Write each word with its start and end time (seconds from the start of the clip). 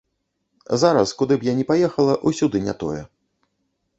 Зараз, 0.83 1.09
куды 1.19 1.37
б 1.43 1.49
я 1.49 1.53
ні 1.59 1.65
паехала, 1.71 2.13
усюды 2.31 2.57
не 2.69 2.75
тое. 2.85 3.01